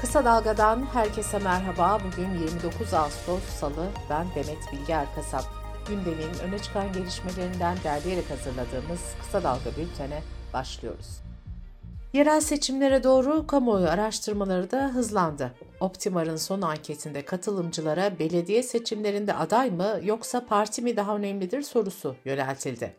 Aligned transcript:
Kısa 0.00 0.24
Dalga'dan 0.24 0.86
herkese 0.92 1.38
merhaba. 1.38 1.98
Bugün 2.06 2.28
29 2.40 2.94
Ağustos 2.94 3.42
Salı. 3.42 3.88
Ben 4.10 4.26
Demet 4.34 4.58
Bilge 4.72 4.92
Erkasap. 4.92 5.44
Gündemin 5.88 6.38
öne 6.48 6.58
çıkan 6.58 6.92
gelişmelerinden 6.92 7.76
derleyerek 7.84 8.30
hazırladığımız 8.30 9.00
Kısa 9.20 9.42
Dalga 9.42 9.70
bültene 9.76 10.22
başlıyoruz. 10.52 11.20
Yerel 12.12 12.40
seçimlere 12.40 13.04
doğru 13.04 13.46
kamuoyu 13.46 13.88
araştırmaları 13.88 14.70
da 14.70 14.88
hızlandı. 14.88 15.54
Optimar'ın 15.80 16.36
son 16.36 16.62
anketinde 16.62 17.24
katılımcılara 17.24 18.18
belediye 18.18 18.62
seçimlerinde 18.62 19.34
aday 19.34 19.70
mı 19.70 20.00
yoksa 20.02 20.46
parti 20.46 20.82
mi 20.82 20.96
daha 20.96 21.16
önemlidir 21.16 21.62
sorusu 21.62 22.16
yöneltildi. 22.24 22.96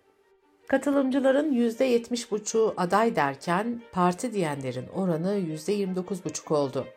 Katılımcıların 0.68 1.54
%70,5'u 1.54 2.74
aday 2.78 3.16
derken 3.16 3.82
parti 3.92 4.34
diyenlerin 4.34 4.88
oranı 4.88 5.38
%29,5 5.38 6.54
oldu. 6.54 6.88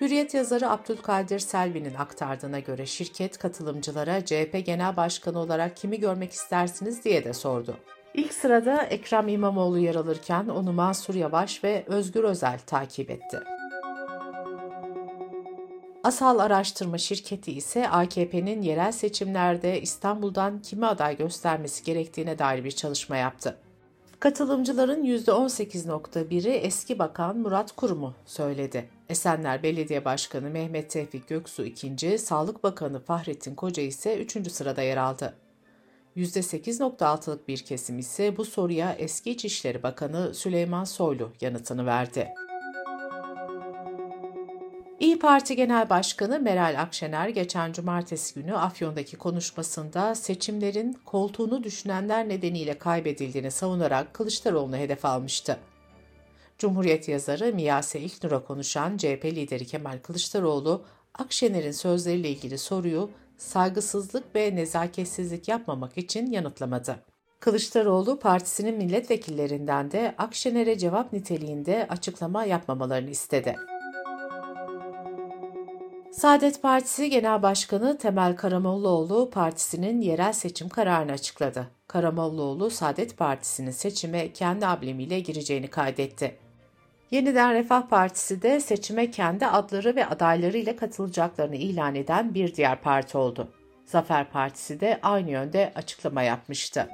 Hürriyet 0.00 0.34
yazarı 0.34 0.70
Abdülkadir 0.70 1.38
Selvi'nin 1.38 1.94
aktardığına 1.94 2.58
göre 2.58 2.86
şirket 2.86 3.38
katılımcılara 3.38 4.24
CHP 4.24 4.62
Genel 4.66 4.96
Başkanı 4.96 5.38
olarak 5.38 5.76
kimi 5.76 6.00
görmek 6.00 6.32
istersiniz 6.32 7.04
diye 7.04 7.24
de 7.24 7.32
sordu. 7.32 7.76
İlk 8.14 8.34
sırada 8.34 8.82
Ekrem 8.82 9.28
İmamoğlu 9.28 9.78
yer 9.78 9.94
alırken 9.94 10.48
onu 10.48 10.72
Mansur 10.72 11.14
Yavaş 11.14 11.64
ve 11.64 11.84
Özgür 11.86 12.24
Özel 12.24 12.58
takip 12.66 13.10
etti. 13.10 13.40
Asal 16.04 16.38
Araştırma 16.38 16.98
Şirketi 16.98 17.52
ise 17.52 17.88
AKP'nin 17.88 18.62
yerel 18.62 18.92
seçimlerde 18.92 19.80
İstanbul'dan 19.80 20.62
kimi 20.62 20.86
aday 20.86 21.16
göstermesi 21.16 21.84
gerektiğine 21.84 22.38
dair 22.38 22.64
bir 22.64 22.70
çalışma 22.70 23.16
yaptı. 23.16 23.56
Katılımcıların 24.20 25.04
%18.1'i 25.04 26.50
eski 26.50 26.98
bakan 26.98 27.38
Murat 27.38 27.72
Kurum'u 27.72 28.14
söyledi. 28.26 28.88
Esenler 29.08 29.62
Belediye 29.62 30.04
Başkanı 30.04 30.50
Mehmet 30.50 30.90
Tevfik 30.90 31.28
Göksu 31.28 31.64
ikinci, 31.64 32.18
Sağlık 32.18 32.64
Bakanı 32.64 33.00
Fahrettin 33.00 33.54
Koca 33.54 33.82
ise 33.82 34.18
üçüncü 34.18 34.50
sırada 34.50 34.82
yer 34.82 34.96
aldı. 34.96 35.36
%8.6'lık 36.16 37.48
bir 37.48 37.58
kesim 37.58 37.98
ise 37.98 38.36
bu 38.36 38.44
soruya 38.44 38.92
eski 38.92 39.30
İçişleri 39.30 39.82
Bakanı 39.82 40.34
Süleyman 40.34 40.84
Soylu 40.84 41.32
yanıtını 41.40 41.86
verdi. 41.86 42.28
Parti 45.20 45.56
Genel 45.56 45.90
Başkanı 45.90 46.40
Meral 46.40 46.80
Akşener 46.80 47.28
geçen 47.28 47.72
cumartesi 47.72 48.34
günü 48.34 48.56
Afyon'daki 48.56 49.16
konuşmasında 49.16 50.14
seçimlerin 50.14 50.98
koltuğunu 51.04 51.64
düşünenler 51.64 52.28
nedeniyle 52.28 52.78
kaybedildiğini 52.78 53.50
savunarak 53.50 54.14
Kılıçdaroğlu'nu 54.14 54.76
hedef 54.76 55.04
almıştı. 55.04 55.58
Cumhuriyet 56.58 57.08
yazarı 57.08 57.52
Miyase 57.54 58.00
İlknur'a 58.00 58.44
konuşan 58.44 58.96
CHP 58.96 59.24
lideri 59.24 59.66
Kemal 59.66 59.98
Kılıçdaroğlu, 60.02 60.84
Akşener'in 61.14 61.72
sözleriyle 61.72 62.30
ilgili 62.30 62.58
soruyu 62.58 63.10
saygısızlık 63.38 64.34
ve 64.34 64.56
nezaketsizlik 64.56 65.48
yapmamak 65.48 65.98
için 65.98 66.30
yanıtlamadı. 66.30 66.96
Kılıçdaroğlu 67.40 68.18
partisinin 68.18 68.76
milletvekillerinden 68.76 69.90
de 69.90 70.14
Akşener'e 70.18 70.78
cevap 70.78 71.12
niteliğinde 71.12 71.86
açıklama 71.90 72.44
yapmamalarını 72.44 73.10
istedi. 73.10 73.56
Saadet 76.12 76.62
Partisi 76.62 77.10
Genel 77.10 77.42
Başkanı 77.42 77.98
Temel 77.98 78.36
Karamollaoğlu 78.36 79.30
partisinin 79.30 80.00
yerel 80.00 80.32
seçim 80.32 80.68
kararını 80.68 81.12
açıkladı. 81.12 81.66
Karamollaoğlu 81.88 82.70
Saadet 82.70 83.16
Partisi'nin 83.16 83.70
seçime 83.70 84.32
kendi 84.32 84.66
ablemiyle 84.66 85.20
gireceğini 85.20 85.68
kaydetti. 85.68 86.36
Yeniden 87.10 87.54
Refah 87.54 87.88
Partisi 87.88 88.42
de 88.42 88.60
seçime 88.60 89.10
kendi 89.10 89.46
adları 89.46 89.96
ve 89.96 90.06
adaylarıyla 90.06 90.76
katılacaklarını 90.76 91.56
ilan 91.56 91.94
eden 91.94 92.34
bir 92.34 92.54
diğer 92.54 92.80
parti 92.80 93.18
oldu. 93.18 93.48
Zafer 93.86 94.30
Partisi 94.30 94.80
de 94.80 94.98
aynı 95.02 95.30
yönde 95.30 95.72
açıklama 95.74 96.22
yapmıştı. 96.22 96.88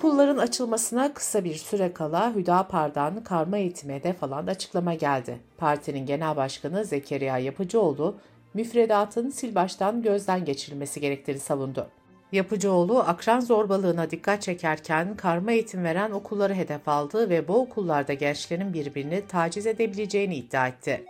Okulların 0.00 0.38
açılmasına 0.38 1.14
kısa 1.14 1.44
bir 1.44 1.54
süre 1.54 1.92
kala 1.92 2.34
Hüdapar'dan 2.34 3.24
karma 3.24 3.58
eğitime 3.58 3.94
hedef 3.94 4.22
alan 4.22 4.46
açıklama 4.46 4.94
geldi. 4.94 5.38
Partinin 5.58 6.06
genel 6.06 6.36
başkanı 6.36 6.84
Zekeriya 6.84 7.38
Yapıcıoğlu, 7.38 8.16
müfredatın 8.54 9.30
sil 9.38 9.52
baştan 9.54 10.02
gözden 10.02 10.44
geçirilmesi 10.44 11.00
gerektiğini 11.00 11.38
savundu. 11.38 11.88
Yapıcıoğlu 12.32 12.98
akran 12.98 13.40
zorbalığına 13.40 14.10
dikkat 14.10 14.42
çekerken 14.42 15.16
karma 15.16 15.52
eğitim 15.52 15.84
veren 15.84 16.10
okulları 16.10 16.54
hedef 16.54 16.88
aldı 16.88 17.30
ve 17.30 17.48
bu 17.48 17.60
okullarda 17.60 18.12
gençlerin 18.12 18.74
birbirini 18.74 19.26
taciz 19.28 19.66
edebileceğini 19.66 20.36
iddia 20.36 20.68
etti. 20.68 21.04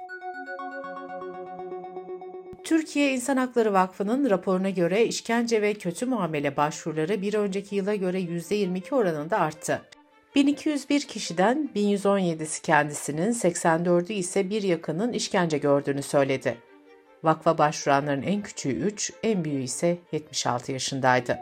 Türkiye 2.71 3.13
İnsan 3.15 3.37
Hakları 3.37 3.73
Vakfı'nın 3.73 4.31
raporuna 4.31 4.71
göre 4.71 5.05
işkence 5.05 5.63
ve 5.63 5.75
kötü 5.75 6.07
muamele 6.07 6.57
başvuruları 6.57 7.23
bir 7.23 7.35
önceki 7.35 7.77
yıla 7.77 7.95
göre 7.95 8.21
%22 8.21 8.95
oranında 8.95 9.39
arttı. 9.39 9.83
1201 10.35 11.01
kişiden 11.01 11.71
1117'si 11.77 12.63
kendisinin, 12.63 13.33
84'ü 13.33 14.13
ise 14.13 14.51
bir 14.51 14.63
yakının 14.63 15.13
işkence 15.13 15.59
gördüğünü 15.59 16.03
söyledi. 16.03 16.57
Vakfa 17.23 17.59
başvuranların 17.59 18.23
en 18.23 18.43
küçüğü 18.43 18.73
3, 18.73 19.13
en 19.23 19.45
büyüğü 19.45 19.63
ise 19.63 19.99
76 20.13 20.73
yaşındaydı. 20.73 21.39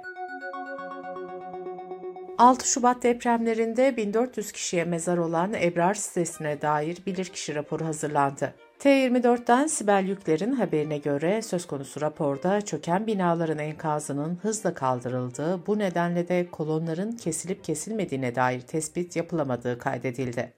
6 2.39 2.69
Şubat 2.69 3.03
depremlerinde 3.03 3.97
1400 3.97 4.53
kişiye 4.53 4.85
mezar 4.85 5.19
olan 5.19 5.55
Ebrar 5.55 5.95
sitesine 5.95 6.63
dair 6.63 6.99
bilirkişi 7.07 7.55
raporu 7.55 7.85
hazırlandı. 7.85 8.55
T24'ten 8.81 9.67
Sibel 9.67 10.05
Yükler'in 10.09 10.53
haberine 10.53 10.99
göre 10.99 11.43
söz 11.43 11.67
konusu 11.67 12.01
raporda 12.01 12.61
çöken 12.61 13.07
binaların 13.07 13.59
enkazının 13.59 14.39
hızla 14.43 14.75
kaldırıldığı, 14.75 15.67
bu 15.67 15.79
nedenle 15.79 16.29
de 16.29 16.47
kolonların 16.51 17.13
kesilip 17.13 17.65
kesilmediğine 17.65 18.35
dair 18.35 18.61
tespit 18.61 19.17
yapılamadığı 19.17 19.79
kaydedildi. 19.79 20.53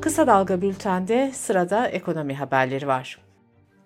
Kısa 0.00 0.26
Dalga 0.26 0.62
Bülten'de 0.62 1.30
sırada 1.34 1.88
ekonomi 1.88 2.34
haberleri 2.34 2.86
var. 2.86 3.31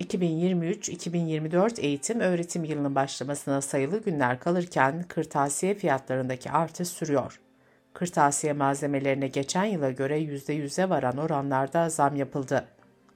2023-2024 0.00 1.80
eğitim 1.80 2.20
öğretim 2.20 2.64
yılının 2.64 2.94
başlamasına 2.94 3.60
sayılı 3.60 4.02
günler 4.02 4.40
kalırken 4.40 5.02
kırtasiye 5.08 5.74
fiyatlarındaki 5.74 6.50
artış 6.50 6.88
sürüyor. 6.88 7.40
Kırtasiye 7.94 8.52
malzemelerine 8.52 9.28
geçen 9.28 9.64
yıla 9.64 9.90
göre 9.90 10.20
%100'e 10.20 10.88
varan 10.90 11.16
oranlarda 11.16 11.90
zam 11.90 12.16
yapıldı. 12.16 12.64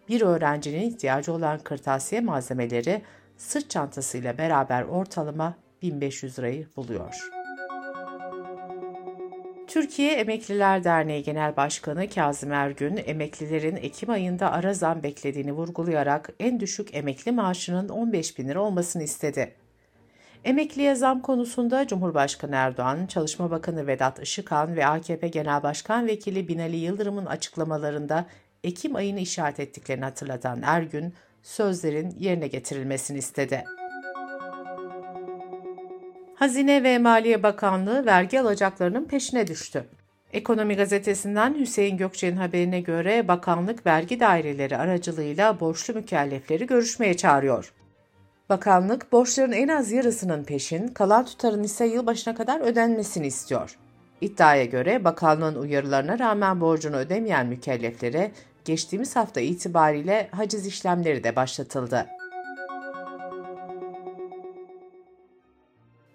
Bir 0.09 0.21
öğrencinin 0.21 0.91
ihtiyacı 0.91 1.33
olan 1.33 1.59
kırtasiye 1.59 2.21
malzemeleri 2.21 3.03
sırt 3.37 3.71
çantasıyla 3.71 4.39
beraber 4.39 4.83
ortalama 4.83 5.55
1500 5.83 6.39
lirayı 6.39 6.67
buluyor. 6.77 7.40
Türkiye 9.71 10.13
Emekliler 10.13 10.85
Derneği 10.85 11.23
Genel 11.23 11.57
Başkanı 11.57 12.09
Kazım 12.09 12.53
Ergün, 12.53 13.01
emeklilerin 13.07 13.77
Ekim 13.77 14.11
ayında 14.11 14.53
ara 14.53 14.75
zam 14.75 15.03
beklediğini 15.03 15.53
vurgulayarak 15.53 16.31
en 16.41 16.61
düşük 16.61 16.95
emekli 16.95 17.33
maaşının 17.33 17.89
15 17.89 18.39
bin 18.39 18.49
lira 18.49 18.61
olmasını 18.61 19.03
istedi. 19.03 19.55
Emekliye 20.45 20.95
zam 20.95 21.23
konusunda 21.23 21.87
Cumhurbaşkanı 21.87 22.55
Erdoğan, 22.55 23.07
Çalışma 23.07 23.51
Bakanı 23.51 23.87
Vedat 23.87 24.23
Işıkhan 24.23 24.77
ve 24.77 24.87
AKP 24.87 25.29
Genel 25.29 25.63
Başkan 25.63 26.07
Vekili 26.07 26.49
Binali 26.49 26.77
Yıldırım'ın 26.77 27.27
açıklamalarında 27.27 28.27
Ekim 28.65 28.97
ayını 28.97 29.21
işaret 29.21 29.61
ettiklerini 29.61 30.05
hatırlatan 30.05 30.63
Ergün, 30.63 31.15
sözlerin 31.43 32.15
yerine 32.19 32.47
getirilmesini 32.49 33.19
istedi. 33.19 33.65
Hazine 36.41 36.83
ve 36.83 36.99
Maliye 36.99 37.43
Bakanlığı 37.43 38.07
vergi 38.07 38.41
alacaklarının 38.41 39.05
peşine 39.05 39.47
düştü. 39.47 39.85
Ekonomi 40.33 40.77
gazetesinden 40.77 41.55
Hüseyin 41.55 41.97
Gökçe'nin 41.97 42.37
haberine 42.37 42.81
göre 42.81 43.29
bakanlık 43.29 43.87
vergi 43.87 44.21
daireleri 44.21 44.77
aracılığıyla 44.77 45.61
borçlu 45.61 45.95
mükellefleri 45.95 46.67
görüşmeye 46.67 47.17
çağırıyor. 47.17 47.73
Bakanlık 48.49 49.13
borçların 49.13 49.53
en 49.53 49.69
az 49.69 49.93
yarısının 49.93 50.45
peşin, 50.45 50.89
kalan 50.89 51.25
tutarın 51.25 51.63
ise 51.63 51.87
yılbaşına 51.87 52.35
kadar 52.35 52.61
ödenmesini 52.61 53.27
istiyor. 53.27 53.79
İddiaya 54.21 54.65
göre 54.65 55.05
bakanlığın 55.05 55.55
uyarılarına 55.55 56.19
rağmen 56.19 56.61
borcunu 56.61 56.97
ödemeyen 56.97 57.47
mükelleflere 57.47 58.31
geçtiğimiz 58.65 59.17
hafta 59.17 59.41
itibariyle 59.41 60.29
haciz 60.33 60.67
işlemleri 60.67 61.25
de 61.25 61.37
başlatıldı. 61.37 62.07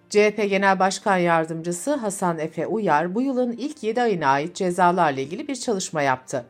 CHP 0.09 0.49
Genel 0.49 0.79
Başkan 0.79 1.17
Yardımcısı 1.17 1.93
Hasan 1.93 2.39
Efe 2.39 2.67
Uyar 2.67 3.15
bu 3.15 3.21
yılın 3.21 3.51
ilk 3.51 3.83
7 3.83 4.01
ayına 4.01 4.27
ait 4.27 4.55
cezalarla 4.55 5.21
ilgili 5.21 5.47
bir 5.47 5.55
çalışma 5.55 6.01
yaptı. 6.01 6.45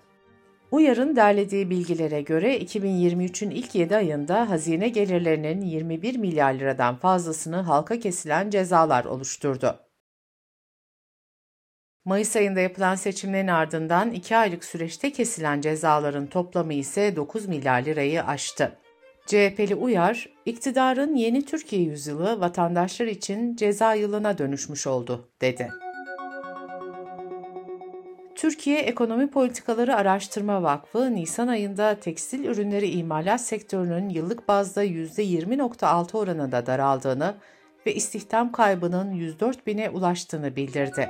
Uyar'ın 0.72 1.16
derlediği 1.16 1.70
bilgilere 1.70 2.22
göre 2.22 2.58
2023'ün 2.58 3.50
ilk 3.50 3.76
7 3.76 3.96
ayında 3.96 4.50
hazine 4.50 4.90
gelirlerinin 4.90 5.62
21 5.62 6.18
milyar 6.18 6.54
liradan 6.54 6.96
fazlasını 6.96 7.56
halka 7.56 8.00
kesilen 8.00 8.50
cezalar 8.50 9.06
oluşturdu. 9.06 9.80
Mayıs 12.06 12.36
ayında 12.36 12.60
yapılan 12.60 12.96
seçimlerin 12.96 13.48
ardından 13.48 14.12
2 14.12 14.38
aylık 14.38 14.66
süreçte 14.66 15.12
kesilen 15.12 15.62
cezaların 15.62 16.28
toplamı 16.28 16.74
ise 16.74 17.16
9 17.16 17.46
milyar 17.46 17.82
lirayı 17.82 18.24
aştı. 18.24 18.78
CHP'li 19.26 19.76
Uyar, 19.76 20.30
iktidarın 20.46 21.16
yeni 21.16 21.46
Türkiye 21.46 21.82
yüzyılı 21.82 22.40
vatandaşlar 22.40 23.06
için 23.06 23.56
ceza 23.56 23.94
yılına 23.94 24.38
dönüşmüş 24.38 24.88
oldu, 24.88 25.30
dedi. 25.42 25.70
Türkiye 28.36 28.80
Ekonomi 28.80 29.30
Politikaları 29.32 29.96
Araştırma 29.96 30.64
Vakfı, 30.64 31.16
Nisan 31.16 31.48
ayında 31.48 32.00
tekstil 32.00 32.46
ürünleri 32.46 32.90
imalat 32.90 33.42
sektörünün 33.42 34.10
yıllık 34.10 34.48
bazda 34.48 34.86
%20.6 34.86 36.18
oranında 36.18 36.66
daraldığını 36.66 37.36
ve 37.86 37.96
istihdam 37.96 38.52
kaybının 38.52 39.12
104 39.12 39.68
bine 39.68 39.90
ulaştığını 39.90 40.56
bildirdi. 40.56 41.10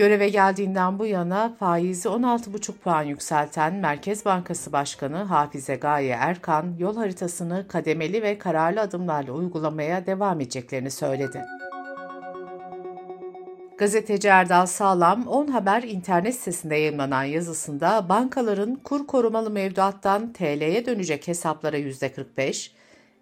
Göreve 0.00 0.28
geldiğinden 0.28 0.98
bu 0.98 1.06
yana 1.06 1.54
faizi 1.58 2.08
16,5 2.08 2.72
puan 2.72 3.02
yükselten 3.02 3.74
Merkez 3.74 4.24
Bankası 4.24 4.72
Başkanı 4.72 5.16
Hafize 5.16 5.76
Gaye 5.76 6.16
Erkan, 6.20 6.74
yol 6.78 6.96
haritasını 6.96 7.68
kademeli 7.68 8.22
ve 8.22 8.38
kararlı 8.38 8.80
adımlarla 8.80 9.32
uygulamaya 9.32 10.06
devam 10.06 10.40
edeceklerini 10.40 10.90
söyledi. 10.90 11.42
Gazeteci 13.78 14.28
Erdal 14.28 14.66
Sağlam, 14.66 15.26
10 15.26 15.46
Haber 15.46 15.82
internet 15.82 16.34
sitesinde 16.34 16.76
yayınlanan 16.76 17.24
yazısında 17.24 18.08
bankaların 18.08 18.74
kur 18.74 19.06
korumalı 19.06 19.50
mevduattan 19.50 20.32
TL'ye 20.32 20.86
dönecek 20.86 21.28
hesaplara 21.28 21.78
%45, 21.78 22.70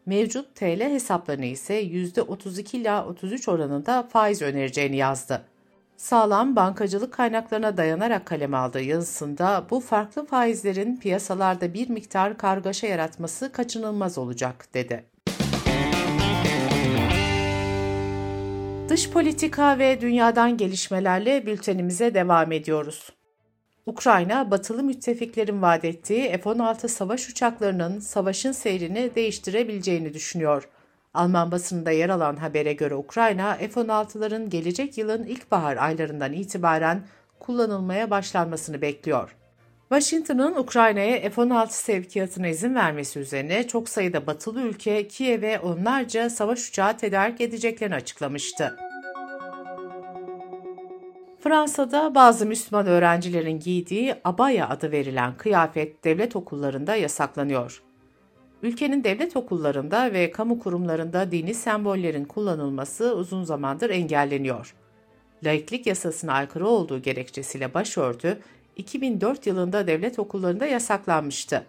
mevcut 0.06 0.54
TL 0.54 0.80
hesaplarına 0.80 1.46
ise 1.46 1.82
%32 1.82 2.76
ila 2.76 3.06
33 3.06 3.48
oranında 3.48 4.02
faiz 4.02 4.42
önereceğini 4.42 4.96
yazdı. 4.96 5.44
Sağlam 5.98 6.56
bankacılık 6.56 7.12
kaynaklarına 7.12 7.76
dayanarak 7.76 8.26
kaleme 8.26 8.56
aldığı 8.56 8.82
yazısında 8.82 9.66
bu 9.70 9.80
farklı 9.80 10.26
faizlerin 10.26 10.96
piyasalarda 10.96 11.74
bir 11.74 11.90
miktar 11.90 12.38
kargaşa 12.38 12.86
yaratması 12.86 13.52
kaçınılmaz 13.52 14.18
olacak 14.18 14.74
dedi. 14.74 15.04
Dış 18.88 19.10
politika 19.10 19.78
ve 19.78 20.00
dünyadan 20.00 20.56
gelişmelerle 20.56 21.46
bültenimize 21.46 22.14
devam 22.14 22.52
ediyoruz. 22.52 23.12
Ukrayna, 23.86 24.50
batılı 24.50 24.82
müttefiklerin 24.82 25.62
vaat 25.62 25.84
ettiği 25.84 26.38
F-16 26.38 26.88
savaş 26.88 27.28
uçaklarının 27.28 28.00
savaşın 28.00 28.52
seyrini 28.52 29.14
değiştirebileceğini 29.14 30.14
düşünüyor. 30.14 30.68
Alman 31.14 31.52
basınında 31.52 31.90
yer 31.90 32.08
alan 32.08 32.36
habere 32.36 32.72
göre 32.72 32.94
Ukrayna, 32.94 33.54
F-16'ların 33.54 34.48
gelecek 34.48 34.98
yılın 34.98 35.24
ilkbahar 35.24 35.76
aylarından 35.76 36.32
itibaren 36.32 37.02
kullanılmaya 37.38 38.10
başlanmasını 38.10 38.82
bekliyor. 38.82 39.36
Washington'ın 39.88 40.54
Ukrayna'ya 40.54 41.30
F-16 41.30 41.70
sevkiyatına 41.70 42.48
izin 42.48 42.74
vermesi 42.74 43.18
üzerine 43.18 43.66
çok 43.66 43.88
sayıda 43.88 44.26
batılı 44.26 44.62
ülke 44.62 45.08
Kiev'e 45.08 45.58
onlarca 45.58 46.30
savaş 46.30 46.68
uçağı 46.68 46.96
tedarik 46.96 47.40
edeceklerini 47.40 47.94
açıklamıştı. 47.94 48.76
Fransa'da 51.40 52.14
bazı 52.14 52.46
Müslüman 52.46 52.86
öğrencilerin 52.86 53.60
giydiği 53.60 54.14
abaya 54.24 54.68
adı 54.68 54.92
verilen 54.92 55.36
kıyafet 55.36 56.04
devlet 56.04 56.36
okullarında 56.36 56.96
yasaklanıyor. 56.96 57.87
Ülkenin 58.62 59.04
devlet 59.04 59.36
okullarında 59.36 60.12
ve 60.12 60.30
kamu 60.30 60.58
kurumlarında 60.58 61.30
dini 61.30 61.54
sembollerin 61.54 62.24
kullanılması 62.24 63.16
uzun 63.16 63.44
zamandır 63.44 63.90
engelleniyor. 63.90 64.74
Laiklik 65.44 65.86
yasasına 65.86 66.32
aykırı 66.32 66.66
olduğu 66.66 67.02
gerekçesiyle 67.02 67.74
başörtü 67.74 68.38
2004 68.76 69.46
yılında 69.46 69.86
devlet 69.86 70.18
okullarında 70.18 70.66
yasaklanmıştı. 70.66 71.64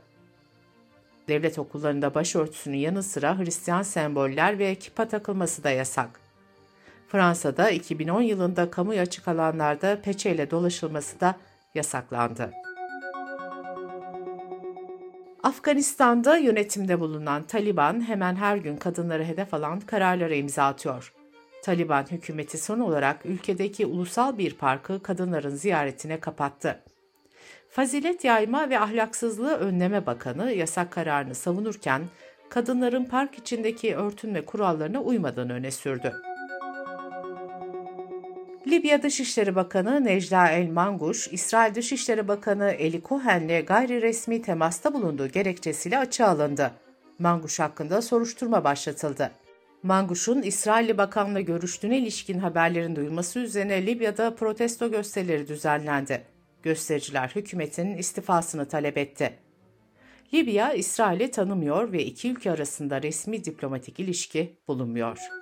Devlet 1.27 1.59
okullarında 1.59 2.15
başörtüsünün 2.15 2.77
yanı 2.77 3.03
sıra 3.03 3.39
Hristiyan 3.39 3.81
semboller 3.81 4.59
ve 4.59 4.75
kipa 4.75 5.07
takılması 5.07 5.63
da 5.63 5.69
yasak. 5.69 6.19
Fransa'da 7.07 7.69
2010 7.69 8.21
yılında 8.21 8.71
kamuya 8.71 9.01
açık 9.01 9.27
alanlarda 9.27 10.01
peçeyle 10.01 10.51
dolaşılması 10.51 11.19
da 11.19 11.36
yasaklandı. 11.75 12.51
Afganistan'da 15.50 16.38
yönetimde 16.38 17.00
bulunan 17.00 17.44
Taliban 17.44 18.07
hemen 18.07 18.36
her 18.36 18.57
gün 18.57 18.78
kadınları 18.78 19.24
hedef 19.24 19.54
alan 19.54 19.80
kararlara 19.80 20.36
imza 20.36 20.63
atıyor. 20.63 21.13
Taliban 21.63 22.06
hükümeti 22.12 22.57
son 22.57 22.80
olarak 22.80 23.25
ülkedeki 23.25 23.86
ulusal 23.86 24.38
bir 24.38 24.54
parkı 24.54 25.04
kadınların 25.04 25.56
ziyaretine 25.56 26.19
kapattı. 26.19 26.80
Fazilet 27.69 28.24
Yayma 28.24 28.69
ve 28.69 28.80
Ahlaksızlığı 28.80 29.56
Önleme 29.56 30.06
Bakanı 30.06 30.51
yasak 30.51 30.92
kararını 30.92 31.36
savunurken 31.36 32.01
kadınların 32.50 33.06
park 33.06 33.38
içindeki 33.38 33.96
örtünme 33.96 34.46
kurallarına 34.46 35.01
uymadığını 35.01 35.54
öne 35.54 35.72
sürdü. 35.72 36.13
Libya 38.69 39.04
Dışişleri 39.04 39.56
Bakanı 39.56 40.04
Necla 40.06 40.50
El 40.50 40.69
Manguş, 40.69 41.27
İsrail 41.31 41.75
Dışişleri 41.75 42.27
Bakanı 42.27 42.71
Eli 42.71 43.01
Cohen'le 43.04 43.66
gayri 43.66 44.01
resmi 44.01 44.42
temasta 44.42 44.94
bulunduğu 44.94 45.27
gerekçesiyle 45.27 45.98
açığa 45.98 46.27
alındı. 46.27 46.71
Manguş 47.19 47.60
hakkında 47.60 48.01
soruşturma 48.01 48.63
başlatıldı. 48.63 49.31
Manguş'un 49.83 50.42
İsrailli 50.42 50.98
bakanla 50.98 51.42
görüştüğüne 51.42 51.98
ilişkin 51.98 52.39
haberlerin 52.39 52.95
duyulması 52.95 53.39
üzerine 53.39 53.86
Libya'da 53.86 54.36
protesto 54.36 54.92
gösterileri 54.92 55.48
düzenlendi. 55.48 56.22
Göstericiler 56.63 57.31
hükümetin 57.36 57.98
istifasını 57.98 58.68
talep 58.68 58.98
etti. 58.98 59.33
Libya, 60.33 60.74
İsrail'i 60.74 61.31
tanımıyor 61.31 61.92
ve 61.92 62.06
iki 62.06 62.31
ülke 62.31 62.51
arasında 62.51 63.01
resmi 63.01 63.45
diplomatik 63.45 64.00
ilişki 64.00 64.57
bulunmuyor. 64.68 65.38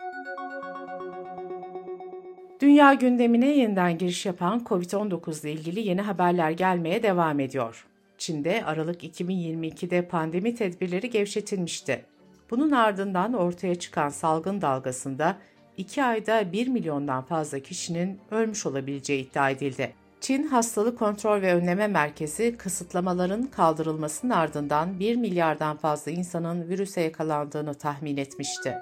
Dünya 2.61 2.93
gündemine 2.93 3.57
yeniden 3.57 3.97
giriş 3.97 4.25
yapan 4.25 4.61
COVID-19 4.65 5.41
ile 5.41 5.51
ilgili 5.51 5.87
yeni 5.87 6.01
haberler 6.01 6.51
gelmeye 6.51 7.03
devam 7.03 7.39
ediyor. 7.39 7.85
Çin'de 8.17 8.65
Aralık 8.65 9.03
2022'de 9.03 10.01
pandemi 10.01 10.55
tedbirleri 10.55 11.09
gevşetilmişti. 11.09 12.05
Bunun 12.49 12.71
ardından 12.71 13.33
ortaya 13.33 13.75
çıkan 13.75 14.09
salgın 14.09 14.61
dalgasında 14.61 15.37
2 15.77 16.03
ayda 16.03 16.51
1 16.51 16.67
milyondan 16.67 17.23
fazla 17.23 17.59
kişinin 17.59 18.19
ölmüş 18.31 18.65
olabileceği 18.65 19.29
iddia 19.29 19.49
edildi. 19.49 19.93
Çin 20.21 20.43
Hastalık 20.43 20.99
Kontrol 20.99 21.41
ve 21.41 21.53
Önleme 21.53 21.87
Merkezi 21.87 22.57
kısıtlamaların 22.57 23.43
kaldırılmasının 23.43 24.31
ardından 24.31 24.99
1 24.99 25.15
milyardan 25.15 25.77
fazla 25.77 26.11
insanın 26.11 26.69
virüse 26.69 27.01
yakalandığını 27.01 27.73
tahmin 27.73 28.17
etmişti. 28.17 28.77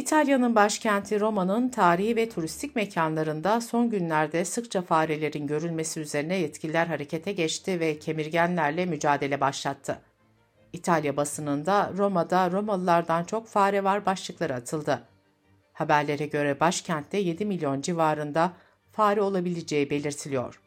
İtalya'nın 0.00 0.54
başkenti 0.54 1.20
Roma'nın 1.20 1.68
tarihi 1.68 2.16
ve 2.16 2.28
turistik 2.28 2.76
mekanlarında 2.76 3.60
son 3.60 3.90
günlerde 3.90 4.44
sıkça 4.44 4.82
farelerin 4.82 5.46
görülmesi 5.46 6.00
üzerine 6.00 6.36
yetkililer 6.36 6.86
harekete 6.86 7.32
geçti 7.32 7.80
ve 7.80 7.98
kemirgenlerle 7.98 8.86
mücadele 8.86 9.40
başlattı. 9.40 10.00
İtalya 10.72 11.16
basınında 11.16 11.92
Roma'da 11.96 12.50
Romalılardan 12.50 13.24
çok 13.24 13.48
fare 13.48 13.84
var 13.84 14.06
başlıkları 14.06 14.54
atıldı. 14.54 15.02
Haberlere 15.72 16.26
göre 16.26 16.60
başkentte 16.60 17.18
7 17.18 17.44
milyon 17.44 17.80
civarında 17.80 18.52
fare 18.92 19.22
olabileceği 19.22 19.90
belirtiliyor. 19.90 20.60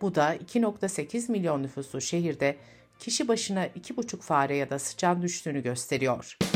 Bu 0.00 0.14
da 0.14 0.36
2.8 0.36 1.32
milyon 1.32 1.62
nüfuslu 1.62 2.00
şehirde 2.00 2.56
kişi 2.98 3.28
başına 3.28 3.66
2,5 3.66 4.20
fare 4.20 4.56
ya 4.56 4.70
da 4.70 4.78
sıçan 4.78 5.22
düştüğünü 5.22 5.62
gösteriyor. 5.62 6.47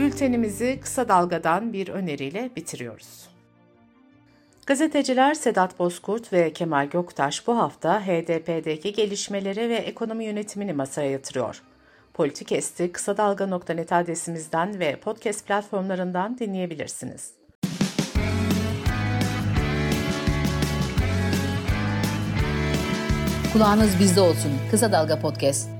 Bültenimizi 0.00 0.80
kısa 0.82 1.08
dalgadan 1.08 1.72
bir 1.72 1.88
öneriyle 1.88 2.50
bitiriyoruz. 2.56 3.28
Gazeteciler 4.66 5.34
Sedat 5.34 5.78
Bozkurt 5.78 6.32
ve 6.32 6.52
Kemal 6.52 6.86
Göktaş 6.86 7.46
bu 7.46 7.58
hafta 7.58 8.06
HDP'deki 8.06 8.92
gelişmeleri 8.92 9.68
ve 9.68 9.74
ekonomi 9.74 10.24
yönetimini 10.24 10.72
masaya 10.72 11.10
yatırıyor. 11.10 11.62
Politikest'i 12.14 12.92
kısa 12.92 13.16
dalga.net 13.16 13.92
adresimizden 13.92 14.80
ve 14.80 14.96
podcast 14.96 15.46
platformlarından 15.46 16.38
dinleyebilirsiniz. 16.38 17.30
Kulağınız 23.52 24.00
bizde 24.00 24.20
olsun. 24.20 24.52
Kısa 24.70 24.92
Dalga 24.92 25.20
Podcast. 25.20 25.79